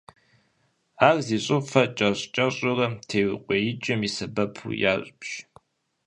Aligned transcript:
Ар 1.07 1.17
зи 1.25 1.37
щӏыфэр 1.45 1.87
кӏэщӏ-кӏэщӏурэ 1.97 2.87
теукъуеикӏым 3.07 4.01
и 4.07 4.09
сэбэпу 4.15 4.69
ябж. 4.93 5.21